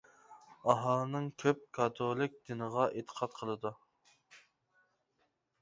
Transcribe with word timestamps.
ئاھالىنىڭ 0.71 1.27
كۆپ 1.43 1.61
كاتولىك 1.79 2.39
دىنىغا 2.49 2.87
ئېتىقاد 2.97 3.39
قىلىدۇ. 3.41 3.73